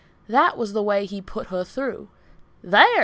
[0.27, 2.07] That was the way he "put her through."
[2.63, 2.99] "There!"